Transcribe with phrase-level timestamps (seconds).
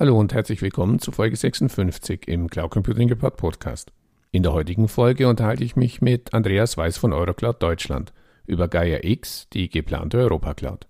[0.00, 3.90] Hallo und herzlich willkommen zu Folge 56 im Cloud Computing Report Podcast.
[4.30, 8.12] In der heutigen Folge unterhalte ich mich mit Andreas Weiß von Eurocloud Deutschland
[8.46, 10.86] über Gaia X, die geplante Europa Cloud.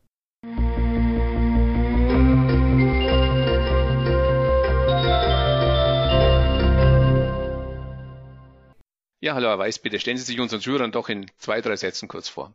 [9.22, 12.08] Ja, hallo Herr Weiß, bitte stellen Sie sich unseren Zuhörern doch in zwei, drei Sätzen
[12.08, 12.52] kurz vor.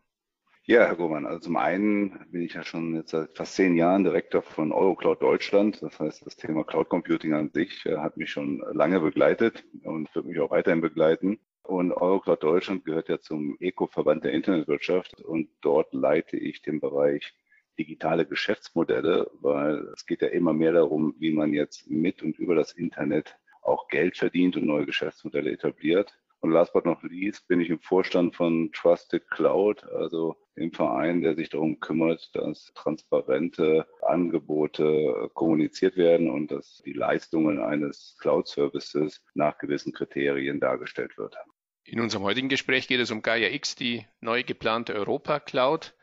[0.66, 4.06] Ja, Herr Gohmann, also zum einen bin ich ja schon jetzt seit fast zehn Jahren
[4.06, 5.82] Direktor von Eurocloud Deutschland.
[5.82, 10.16] Das heißt, das Thema Cloud Computing an sich äh, hat mich schon lange begleitet und
[10.16, 11.38] wird mich auch weiterhin begleiten.
[11.64, 17.34] Und Eurocloud Deutschland gehört ja zum ECO-Verband der Internetwirtschaft und dort leite ich den Bereich
[17.78, 22.56] digitale Geschäftsmodelle, weil es geht ja immer mehr darum, wie man jetzt mit und über
[22.56, 26.18] das Internet auch Geld verdient und neue Geschäftsmodelle etabliert.
[26.40, 31.22] Und last but not least bin ich im Vorstand von Trusted Cloud, also im Verein,
[31.22, 39.26] der sich darum kümmert, dass transparente Angebote kommuniziert werden und dass die Leistungen eines Cloud-Services
[39.34, 41.36] nach gewissen Kriterien dargestellt wird.
[41.86, 45.94] In unserem heutigen Gespräch geht es um Gaia X, die neu geplante Europa Cloud.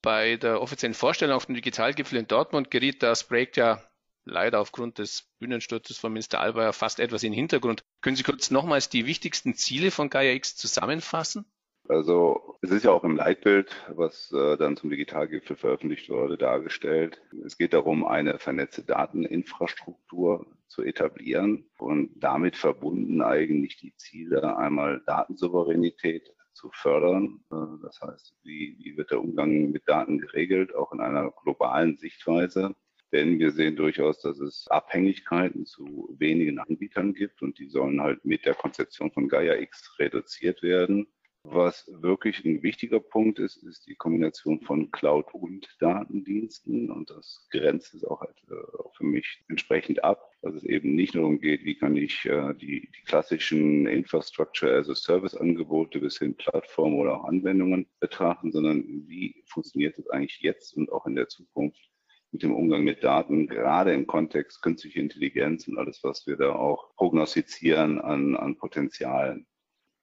[0.00, 3.82] Bei der offiziellen Vorstellung auf dem Digitalgipfel in Dortmund geriet das Projekt ja
[4.26, 7.84] leider aufgrund des Bühnensturzes von Minister Albert fast etwas in den Hintergrund.
[8.00, 11.46] Können Sie kurz nochmals die wichtigsten Ziele von Gaia X zusammenfassen?
[11.88, 17.20] Also es ist ja auch im Leitbild, was äh, dann zum Digitalgipfel veröffentlicht wurde, dargestellt.
[17.44, 25.02] Es geht darum, eine vernetzte Dateninfrastruktur zu etablieren und damit verbunden eigentlich die Ziele, einmal
[25.06, 27.40] Datensouveränität zu fördern.
[27.52, 31.98] Äh, das heißt, wie, wie wird der Umgang mit Daten geregelt, auch in einer globalen
[31.98, 32.74] Sichtweise.
[33.12, 38.24] Denn wir sehen durchaus, dass es Abhängigkeiten zu wenigen Anbietern gibt und die sollen halt
[38.24, 41.06] mit der Konzeption von Gaia X reduziert werden.
[41.46, 46.90] Was wirklich ein wichtiger Punkt ist, ist die Kombination von Cloud und Datendiensten.
[46.90, 48.54] Und das grenzt es auch, äh,
[48.96, 52.54] für mich entsprechend ab, dass es eben nicht nur darum geht, wie kann ich äh,
[52.54, 58.50] die, die klassischen Infrastructure as a Service Angebote bis hin Plattformen oder auch Anwendungen betrachten,
[58.50, 61.90] sondern wie funktioniert es eigentlich jetzt und auch in der Zukunft
[62.32, 66.54] mit dem Umgang mit Daten, gerade im Kontext künstliche Intelligenz und alles, was wir da
[66.54, 69.46] auch prognostizieren an, an Potenzialen.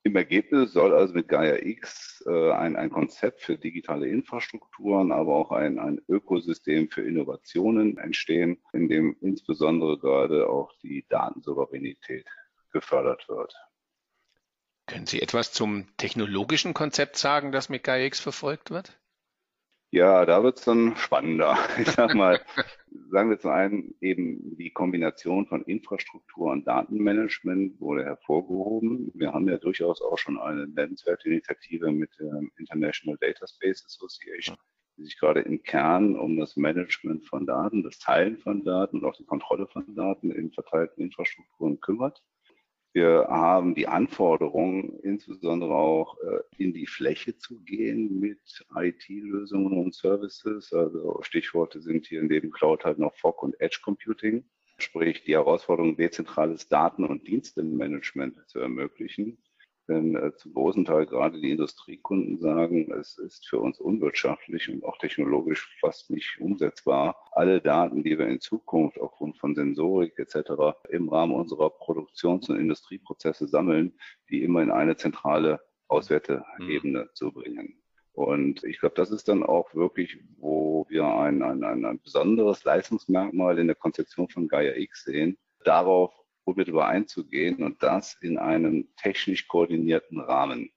[0.04, 5.36] Im Ergebnis soll also mit Gaia X äh, ein, ein Konzept für digitale Infrastrukturen, aber
[5.36, 12.26] auch ein, ein Ökosystem für Innovationen entstehen, in dem insbesondere gerade auch die Datensouveränität
[12.72, 13.54] gefördert wird.
[14.88, 19.01] Können Sie etwas zum technologischen Konzept sagen, das mit Gaia X verfolgt wird?
[19.94, 21.58] Ja, da wird's dann spannender.
[21.78, 22.40] Ich sag mal,
[23.10, 29.12] sagen wir zum einen eben die Kombination von Infrastruktur und Datenmanagement wurde hervorgehoben.
[29.14, 34.56] Wir haben ja durchaus auch schon eine nennenswerte Initiative mit der International Data Space Association,
[34.96, 39.06] die sich gerade im Kern um das Management von Daten, das Teilen von Daten und
[39.06, 42.24] auch die Kontrolle von Daten in verteilten Infrastrukturen kümmert.
[42.94, 49.96] Wir haben die Anforderung, insbesondere auch äh, in die Fläche zu gehen mit IT-Lösungen und
[49.96, 50.74] Services.
[50.74, 54.44] Also Stichworte sind hier neben Cloud halt noch Fog und Edge Computing,
[54.78, 59.38] sprich die Herausforderung, dezentrales Daten- und Dienstenmanagement zu ermöglichen.
[59.92, 64.86] Denn äh, zum großen Teil gerade die Industriekunden sagen, es ist für uns unwirtschaftlich und
[64.86, 70.78] auch technologisch fast nicht umsetzbar, alle Daten, die wir in Zukunft aufgrund von Sensorik etc.
[70.88, 73.94] im Rahmen unserer Produktions- und Industrieprozesse sammeln,
[74.30, 75.60] die immer in eine zentrale
[75.90, 77.10] Auswerteebene mhm.
[77.14, 77.76] zu bringen.
[78.14, 82.64] Und ich glaube, das ist dann auch wirklich, wo wir ein, ein, ein, ein besonderes
[82.64, 86.14] Leistungsmerkmal in der Konzeption von Gaia X sehen, darauf
[86.44, 90.72] unmittelbar einzugehen und das in einem technisch koordinierten Rahmen.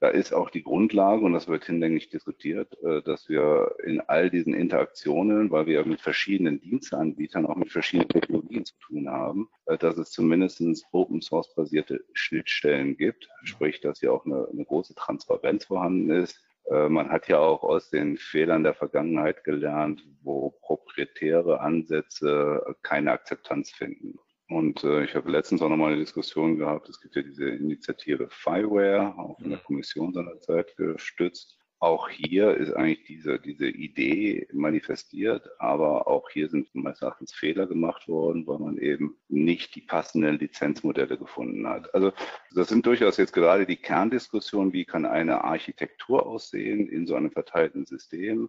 [0.00, 4.30] Da ist auch die Grundlage, und das wird hinlänglich diskutiert, äh, dass wir in all
[4.30, 9.76] diesen Interaktionen, weil wir mit verschiedenen Diensteanbietern, auch mit verschiedenen Technologien zu tun haben, äh,
[9.76, 14.94] dass es zumindest Open Source basierte Schnittstellen gibt, sprich, dass hier auch eine, eine große
[14.94, 16.40] Transparenz vorhanden ist.
[16.70, 23.10] Äh, man hat ja auch aus den Fehlern der Vergangenheit gelernt, wo proprietäre Ansätze keine
[23.10, 24.16] Akzeptanz finden.
[24.48, 26.88] Und äh, ich habe letztens auch nochmal eine Diskussion gehabt.
[26.88, 29.64] Es gibt ja diese Initiative Fireware, auch von der mhm.
[29.64, 31.58] Kommission seinerzeit gestützt.
[31.80, 37.66] Auch hier ist eigentlich diese, diese Idee manifestiert, aber auch hier sind meines Erachtens Fehler
[37.66, 41.94] gemacht worden, weil man eben nicht die passenden Lizenzmodelle gefunden hat.
[41.94, 42.12] Also
[42.52, 47.30] das sind durchaus jetzt gerade die Kerndiskussionen, wie kann eine Architektur aussehen in so einem
[47.30, 48.48] verteilten System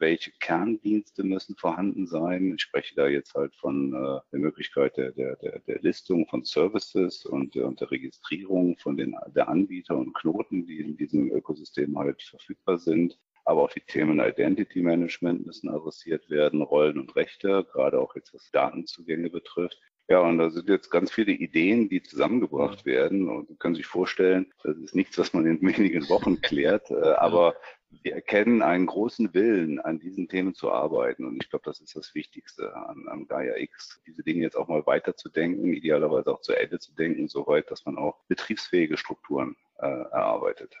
[0.00, 2.54] welche Kerndienste müssen vorhanden sein.
[2.54, 6.44] Ich spreche da jetzt halt von äh, der Möglichkeit der, der, der, der Listung von
[6.44, 11.30] Services und, äh, und der Registrierung von den der Anbieter und Knoten, die in diesem
[11.32, 13.18] Ökosystem halt verfügbar sind.
[13.44, 18.32] aber auch die Themen Identity Management müssen adressiert werden, Rollen und Rechte, gerade auch jetzt
[18.34, 19.78] was Datenzugänge betrifft.
[20.10, 23.28] Ja, und da sind jetzt ganz viele Ideen, die zusammengebracht werden.
[23.28, 26.90] Und Sie können sich vorstellen, das ist nichts, was man in wenigen Wochen klärt.
[26.90, 27.54] Äh, aber
[28.02, 31.24] wir erkennen einen großen Willen, an diesen Themen zu arbeiten.
[31.26, 34.68] Und ich glaube, das ist das Wichtigste an, an Gaia X, diese Dinge jetzt auch
[34.68, 39.86] mal weiterzudenken, idealerweise auch zu Ende zu denken, soweit, dass man auch betriebsfähige Strukturen äh,
[39.86, 40.74] erarbeitet.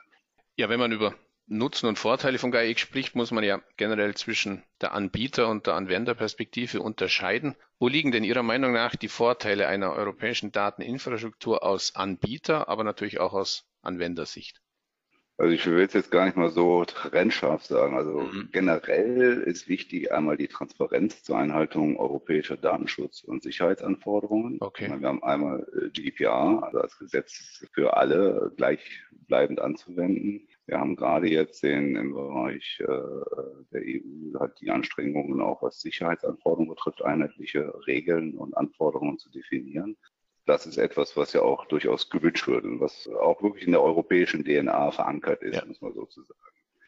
[0.56, 1.14] Ja, wenn man über
[1.46, 5.74] Nutzen und Vorteile von GAIX spricht, muss man ja generell zwischen der Anbieter- und der
[5.74, 7.56] Anwenderperspektive unterscheiden.
[7.80, 13.18] Wo liegen denn Ihrer Meinung nach die Vorteile einer europäischen Dateninfrastruktur aus Anbieter, aber natürlich
[13.18, 14.60] auch aus Anwendersicht?
[15.40, 17.96] Also ich will es jetzt gar nicht mal so trennscharf sagen.
[17.96, 18.50] Also mhm.
[18.52, 24.58] generell ist wichtig einmal die Transparenz zur Einhaltung europäischer Datenschutz- und Sicherheitsanforderungen.
[24.60, 24.92] Okay.
[25.00, 30.46] Wir haben einmal GDPR, also das Gesetz für alle gleichbleibend anzuwenden.
[30.66, 32.86] Wir haben gerade jetzt den im Bereich äh,
[33.72, 39.96] der EU hat die Anstrengungen auch was Sicherheitsanforderungen betrifft, einheitliche Regeln und Anforderungen zu definieren.
[40.46, 43.82] Das ist etwas, was ja auch durchaus gewünscht wird und was auch wirklich in der
[43.82, 45.64] europäischen DNA verankert ist, ja.
[45.64, 46.38] muss man sozusagen.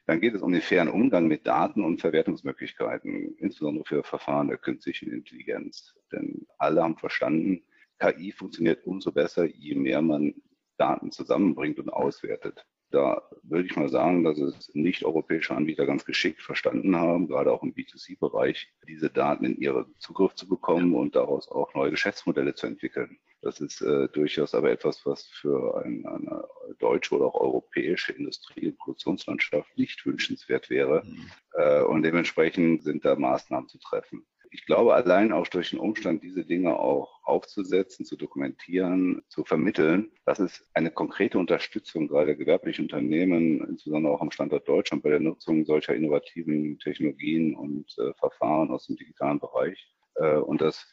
[0.07, 4.59] Dann geht es um den fairen Umgang mit Daten und Verwertungsmöglichkeiten, insbesondere für Verfahren der
[4.59, 5.95] künstlichen Intelligenz.
[6.11, 7.63] Denn alle haben verstanden,
[8.01, 10.35] KI funktioniert umso besser, je mehr man
[10.77, 12.67] Daten zusammenbringt und auswertet.
[12.91, 17.63] Da würde ich mal sagen, dass es nicht-europäische Anbieter ganz geschickt verstanden haben, gerade auch
[17.63, 22.67] im B2C-Bereich, diese Daten in ihren Zugriff zu bekommen und daraus auch neue Geschäftsmodelle zu
[22.67, 23.19] entwickeln.
[23.43, 26.45] Das ist äh, durchaus aber etwas, was für ein, eine
[26.79, 31.03] deutsche oder auch europäische Industrie- und Produktionslandschaft nicht wünschenswert wäre.
[31.05, 31.31] Mhm.
[31.55, 36.23] Äh, und dementsprechend sind da Maßnahmen zu treffen ich glaube, allein auch durch den Umstand,
[36.23, 42.83] diese Dinge auch aufzusetzen, zu dokumentieren, zu vermitteln, das ist eine konkrete Unterstützung gerade gewerbliche
[42.83, 48.71] Unternehmen, insbesondere auch am Standort Deutschland bei der Nutzung solcher innovativen Technologien und äh, Verfahren
[48.71, 49.91] aus dem digitalen Bereich.
[50.17, 50.87] Äh, und das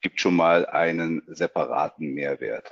[0.00, 2.70] gibt schon mal einen separaten Mehrwert.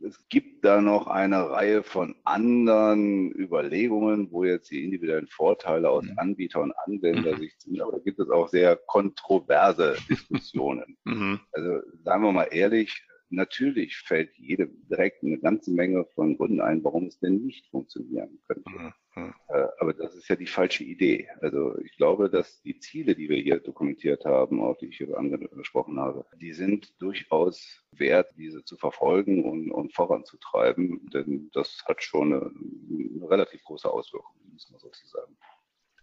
[0.00, 6.04] Es gibt da noch eine Reihe von anderen Überlegungen, wo jetzt die individuellen Vorteile aus
[6.04, 6.18] mhm.
[6.18, 10.96] Anbieter- und Anwendersicht sind, aber da gibt es auch sehr kontroverse Diskussionen.
[11.04, 11.40] Mhm.
[11.52, 16.82] Also sagen wir mal ehrlich, natürlich fällt jedem direkt eine ganze Menge von Gründen ein,
[16.84, 18.70] warum es denn nicht funktionieren könnte.
[18.70, 18.92] Mhm.
[19.14, 19.32] Äh,
[19.78, 21.28] aber das ist ja die falsche Idee.
[21.40, 25.16] Also ich glaube, dass die Ziele, die wir hier dokumentiert haben, auf die ich hier
[25.16, 32.02] angesprochen habe, die sind durchaus wert, diese zu verfolgen und, und voranzutreiben, denn das hat
[32.02, 35.36] schon eine, eine relativ große Auswirkung, muss man sozusagen.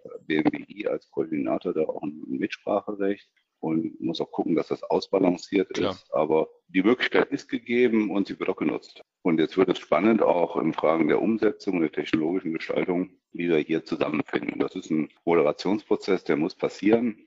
[0.04, 3.30] äh, BMWI als Koordinator da auch ein Mitspracherecht
[3.64, 5.94] und muss auch gucken, dass das ausbalanciert Klar.
[5.94, 6.14] ist.
[6.14, 9.02] Aber die Möglichkeit ist gegeben und sie wird auch genutzt.
[9.22, 13.48] Und jetzt wird es spannend auch in Fragen der Umsetzung und der technologischen Gestaltung, wie
[13.48, 14.60] wir hier zusammenfinden.
[14.60, 17.26] Das ist ein Moderationsprozess, der muss passieren.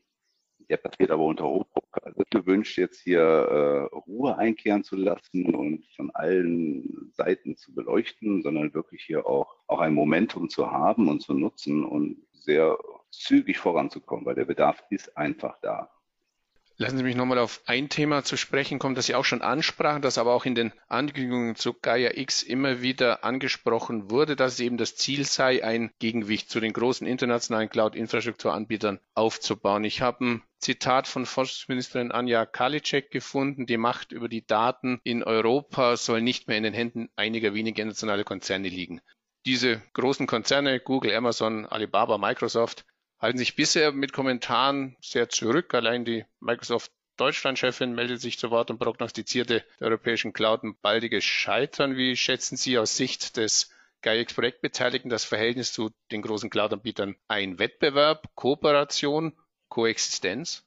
[0.69, 1.87] Der passiert aber unter Hochdruck.
[2.03, 8.43] Also gewünscht, jetzt hier äh, Ruhe einkehren zu lassen und von allen Seiten zu beleuchten,
[8.43, 12.77] sondern wirklich hier auch, auch ein Momentum zu haben und zu nutzen und sehr
[13.11, 15.91] zügig voranzukommen, weil der Bedarf ist einfach da.
[16.79, 20.03] Lassen Sie mich nochmal auf ein Thema zu sprechen kommen, das Sie auch schon ansprachen,
[20.03, 24.61] das aber auch in den Ankündigungen zu Gaia X immer wieder angesprochen wurde, dass es
[24.61, 29.85] eben das Ziel sei, ein Gegengewicht zu den großen internationalen Cloud-Infrastrukturanbietern aufzubauen.
[29.85, 33.65] Ich habe ein Zitat von Forschungsministerin Anja Karliczek gefunden.
[33.65, 37.83] Die Macht über die Daten in Europa soll nicht mehr in den Händen einiger weniger
[37.83, 39.01] internationale Konzerne liegen.
[39.47, 42.85] Diese großen Konzerne, Google, Amazon, Alibaba, Microsoft,
[43.27, 45.75] halten sich bisher mit Kommentaren sehr zurück.
[45.75, 51.25] Allein die Microsoft Deutschland-Chefin meldet sich zu Wort und prognostizierte der europäischen Cloud ein baldiges
[51.25, 51.97] Scheitern.
[51.97, 57.59] Wie schätzen Sie aus Sicht des GAIX-Projektbeteiligten das Verhältnis zu den großen Cloud-Anbietern ein?
[57.59, 59.33] Wettbewerb, Kooperation,
[59.71, 60.65] Koexistenz?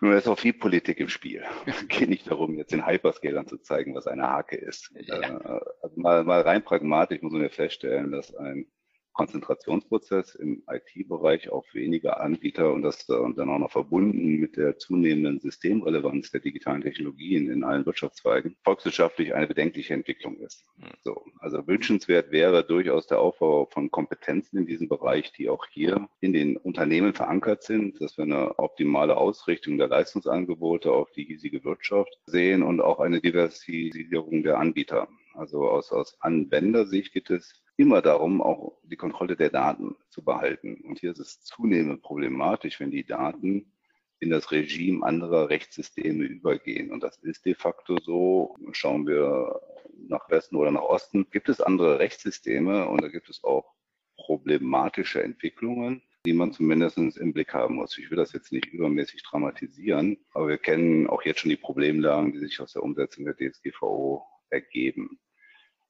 [0.00, 1.44] Nur ist auch viel Politik im Spiel.
[1.66, 4.90] Es geht nicht darum, jetzt den Hyperscalern zu zeigen, was eine Hake ist.
[4.98, 5.20] Ja.
[5.20, 5.60] Äh,
[5.96, 8.66] mal, mal rein pragmatisch muss man ja feststellen, dass ein
[9.12, 14.78] Konzentrationsprozess im IT-Bereich auf weniger Anbieter und das und dann auch noch verbunden mit der
[14.78, 20.64] zunehmenden Systemrelevanz der digitalen Technologien in allen Wirtschaftszweigen volkswirtschaftlich eine bedenkliche Entwicklung ist.
[20.78, 20.90] Hm.
[21.04, 26.08] So, also wünschenswert wäre durchaus der Aufbau von Kompetenzen in diesem Bereich, die auch hier
[26.20, 31.64] in den Unternehmen verankert sind, dass wir eine optimale Ausrichtung der Leistungsangebote auf die hiesige
[31.64, 35.08] Wirtschaft sehen und auch eine Diversisierung der Anbieter.
[35.34, 40.82] Also aus, aus Anwendersicht geht es immer darum, auch die Kontrolle der Daten zu behalten.
[40.86, 43.72] Und hier ist es zunehmend problematisch, wenn die Daten
[44.20, 46.92] in das Regime anderer Rechtssysteme übergehen.
[46.92, 48.56] Und das ist de facto so.
[48.72, 49.60] Schauen wir
[50.08, 53.74] nach Westen oder nach Osten, gibt es andere Rechtssysteme und da gibt es auch
[54.16, 57.98] problematische Entwicklungen, die man zumindest im Blick haben muss.
[57.98, 62.32] Ich will das jetzt nicht übermäßig dramatisieren, aber wir kennen auch jetzt schon die Problemlagen,
[62.32, 65.18] die sich aus der Umsetzung der DSGVO ergeben.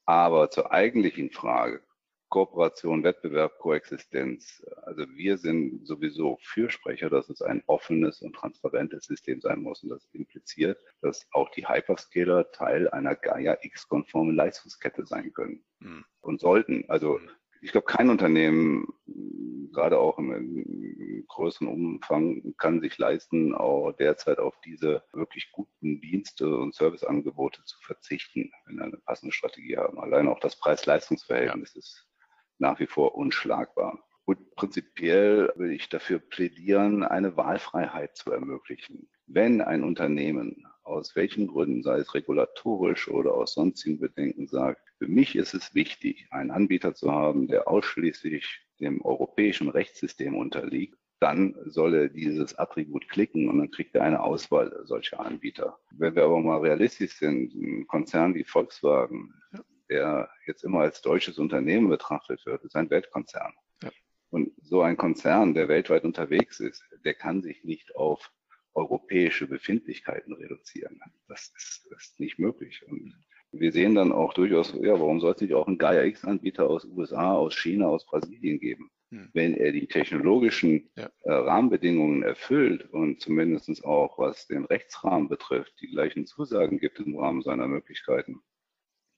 [0.05, 1.83] Aber zur eigentlichen Frage,
[2.29, 4.65] Kooperation, Wettbewerb, Koexistenz.
[4.85, 9.83] Also wir sind sowieso Fürsprecher, dass es ein offenes und transparentes System sein muss.
[9.83, 16.05] Und das impliziert, dass auch die Hyperscaler Teil einer Gaia X-konformen Leistungskette sein können mhm.
[16.23, 16.87] und sollten.
[16.89, 17.31] Also mhm
[17.63, 18.89] ich glaube, kein Unternehmen,
[19.73, 26.01] gerade auch im, im, größeren Umfang, kann sich leisten, auch derzeit auf diese wirklich guten
[26.01, 29.99] Dienste und Serviceangebote zu verzichten, wenn wir eine passende Strategie haben.
[29.99, 31.79] Allein auch das Preis-Leistungs-Verhältnis ja.
[31.79, 32.07] ist
[32.59, 33.99] nach wie vor unschlagbar.
[34.25, 39.09] Und prinzipiell will ich dafür plädieren, eine Wahlfreiheit zu ermöglichen.
[39.27, 45.09] Wenn ein Unternehmen aus welchen Gründen, sei es regulatorisch oder aus sonstigen Bedenken, sagt, für
[45.09, 51.55] mich ist es wichtig, einen Anbieter zu haben, der ausschließlich dem europäischen Rechtssystem unterliegt, dann
[51.67, 55.79] soll er dieses Attribut klicken und dann kriegt er eine Auswahl solcher Anbieter.
[55.93, 59.33] Wenn wir aber mal realistisch sind, ein Konzern wie Volkswagen,
[59.89, 63.53] der jetzt immer als deutsches Unternehmen betrachtet wird, ist ein Weltkonzern.
[63.85, 63.91] Ja.
[64.31, 68.33] Und so ein Konzern, der weltweit unterwegs ist, der kann sich nicht auf
[68.75, 71.01] europäische Befindlichkeiten reduzieren.
[71.29, 72.85] Das ist, das ist nicht möglich.
[72.87, 73.15] Und
[73.53, 76.85] wir sehen dann auch durchaus, ja, warum soll es nicht auch einen Gaia X-Anbieter aus
[76.87, 78.91] USA, aus China, aus Brasilien geben?
[79.11, 79.29] Hm.
[79.35, 81.11] Wenn er die technologischen ja.
[81.25, 87.19] äh, Rahmenbedingungen erfüllt und zumindest auch was den Rechtsrahmen betrifft, die gleichen Zusagen gibt im
[87.19, 88.41] Rahmen seiner Möglichkeiten,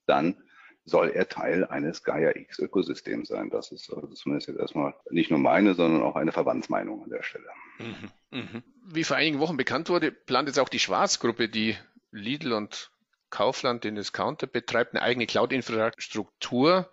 [0.06, 0.37] dann
[0.84, 3.50] soll er Teil eines Gaia X Ökosystems sein.
[3.50, 7.22] Das ist also zumindest jetzt erstmal nicht nur meine, sondern auch eine Verbandsmeinung an der
[7.22, 7.46] Stelle.
[7.78, 8.62] Mhm, mh.
[8.86, 11.76] Wie vor einigen Wochen bekannt wurde, plant jetzt auch die Schwarzgruppe, die
[12.10, 12.90] Lidl und
[13.30, 16.90] Kaufland, den Discounter betreibt, eine eigene Cloud-Infrastruktur,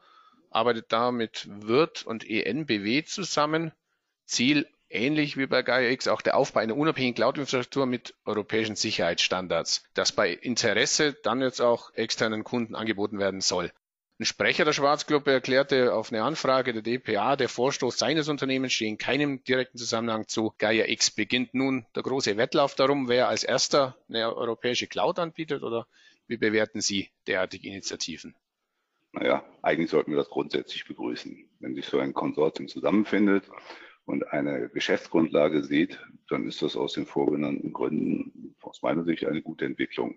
[0.49, 3.71] arbeitet da mit Wirt und ENBW zusammen.
[4.25, 9.83] Ziel ähnlich wie bei Gaia X auch der Aufbau einer unabhängigen Cloud-Infrastruktur mit europäischen Sicherheitsstandards,
[9.93, 13.71] das bei Interesse dann jetzt auch externen Kunden angeboten werden soll.
[14.21, 18.87] Ein Sprecher der Schwarzgruppe erklärte auf eine Anfrage der DPA, der Vorstoß seines Unternehmens stehe
[18.87, 21.09] in keinem direkten Zusammenhang zu Gaia X.
[21.09, 25.87] Beginnt nun der große Wettlauf darum, wer als erster eine europäische Cloud anbietet oder
[26.27, 28.35] wie bewerten Sie derartige Initiativen?
[29.11, 31.49] Naja, eigentlich sollten wir das grundsätzlich begrüßen.
[31.59, 33.45] Wenn sich so ein Konsortium zusammenfindet
[34.05, 35.99] und eine Geschäftsgrundlage sieht,
[36.29, 40.15] dann ist das aus den vorgenannten Gründen aus meiner Sicht eine gute Entwicklung.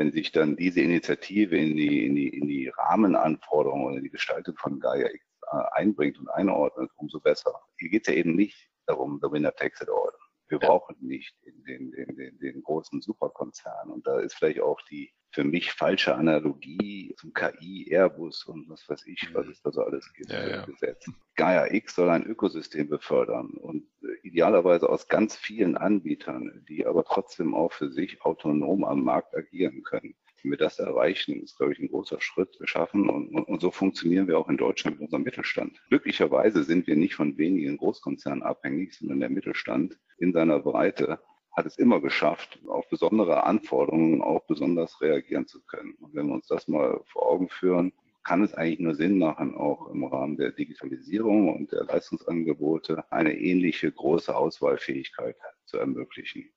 [0.00, 4.10] Wenn sich dann diese Initiative in die, in die, in die Rahmenanforderungen oder in die
[4.10, 7.52] Gestaltung von Gaia X äh, einbringt und einordnet, umso besser.
[7.76, 10.10] Hier geht es ja eben nicht darum, the winner takes it all.
[10.48, 10.68] Wir ja.
[10.68, 13.90] brauchen nicht den, den, den, den großen Superkonzern.
[13.90, 18.88] Und da ist vielleicht auch die für mich falsche Analogie zum KI, Airbus und was
[18.88, 19.52] weiß ich, was mhm.
[19.52, 20.64] es da so alles gibt, ja, ja.
[20.64, 21.08] gesetzt.
[21.36, 27.04] Gaia X soll ein Ökosystem befördern und äh, idealerweise aus ganz vielen Anbietern, die aber
[27.04, 30.14] trotzdem auch für sich autonom am Markt agieren können.
[30.42, 33.10] Wenn wir das erreichen, ist, glaube ich, ein großer Schritt geschaffen.
[33.10, 35.78] Und, und, und, so funktionieren wir auch in Deutschland mit unserem Mittelstand.
[35.88, 41.20] Glücklicherweise sind wir nicht von wenigen Großkonzernen abhängig, sondern der Mittelstand in seiner Breite
[41.60, 45.92] hat es immer geschafft, auf besondere Anforderungen auch besonders reagieren zu können.
[46.00, 47.92] Und wenn wir uns das mal vor Augen führen,
[48.24, 53.38] kann es eigentlich nur Sinn machen, auch im Rahmen der Digitalisierung und der Leistungsangebote eine
[53.38, 55.36] ähnliche große Auswahlfähigkeit
[55.66, 56.50] zu ermöglichen.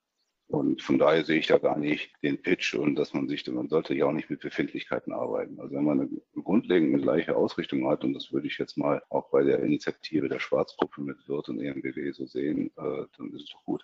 [0.46, 3.68] Und von daher sehe ich da gar nicht den Pitch und dass man sich, man
[3.68, 5.60] sollte ja auch nicht mit Befindlichkeiten arbeiten.
[5.60, 9.30] Also wenn man eine grundlegende gleiche Ausrichtung hat, und das würde ich jetzt mal auch
[9.30, 13.50] bei der Initiative der Schwarzgruppe mit Wirt und EMBW so sehen, äh, dann ist es
[13.50, 13.82] doch gut.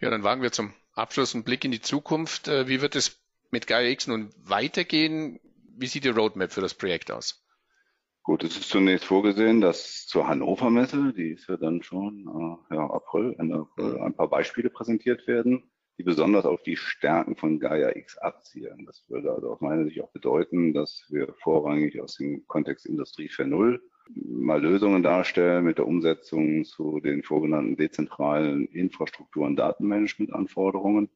[0.00, 2.48] Ja, dann wagen wir zum Abschluss einen Blick in die Zukunft.
[2.48, 5.40] Äh, wie wird es mit Gaia X nun weitergehen?
[5.76, 7.44] Wie sieht die Roadmap für das Projekt aus?
[8.22, 12.74] Gut, es ist zunächst vorgesehen, dass zur Hannover Messe, die ist ja dann schon äh,
[12.74, 17.58] ja, April, Ende April, ein paar Beispiele präsentiert werden die besonders auf die Stärken von
[17.58, 18.86] Gaia X abzielen.
[18.86, 23.28] Das würde also aus meiner Sicht auch bedeuten, dass wir vorrangig aus dem Kontext Industrie
[23.28, 23.80] 4.0
[24.14, 31.08] mal Lösungen darstellen mit der Umsetzung zu den vorgenannten dezentralen Infrastruktur- und Datenmanagement-Anforderungen,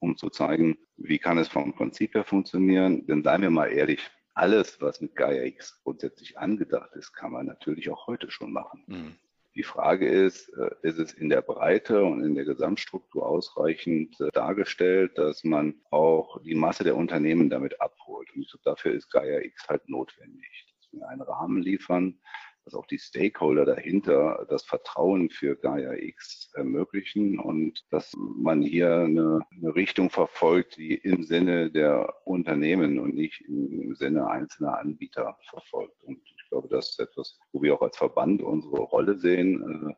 [0.00, 3.06] um zu zeigen, wie kann es vom Prinzip her funktionieren.
[3.06, 7.46] Denn seien wir mal ehrlich, alles, was mit Gaia X grundsätzlich angedacht ist, kann man
[7.46, 8.84] natürlich auch heute schon machen.
[8.86, 9.16] Mhm.
[9.56, 14.30] Die Frage ist, äh, ist es in der Breite und in der Gesamtstruktur ausreichend äh,
[14.32, 18.28] dargestellt, dass man auch die Masse der Unternehmen damit abholt?
[18.32, 20.67] Und ich glaube, dafür ist Gaia X halt notwendig,
[21.08, 22.18] einen Rahmen liefern,
[22.64, 28.94] dass auch die Stakeholder dahinter das Vertrauen für Gaia X ermöglichen und dass man hier
[28.94, 35.38] eine, eine, Richtung verfolgt, die im Sinne der Unternehmen und nicht im Sinne einzelner Anbieter
[35.48, 36.02] verfolgt.
[36.02, 39.94] Und ich glaube, das ist etwas, wo wir auch als Verband unsere Rolle sehen, äh,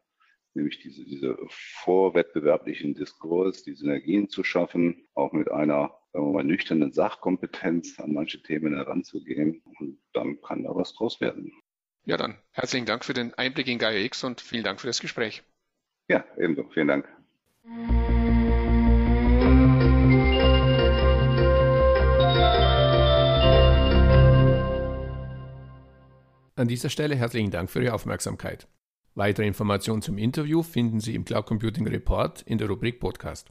[0.55, 6.45] nämlich diese, diese vorwettbewerblichen Diskurs, die Synergien zu schaffen, auch mit einer sagen wir mal,
[6.45, 9.63] nüchternen Sachkompetenz an manche Themen heranzugehen.
[9.79, 11.53] Und dann kann da was draus werden.
[12.05, 15.01] Ja, dann herzlichen Dank für den Einblick in Gaia X und vielen Dank für das
[15.01, 15.43] Gespräch.
[16.09, 16.65] Ja, ebenso.
[16.71, 17.09] Vielen Dank.
[26.57, 28.69] An dieser Stelle herzlichen Dank für Ihre Aufmerksamkeit.
[29.15, 33.51] Weitere Informationen zum Interview finden Sie im Cloud Computing Report in der Rubrik Podcast.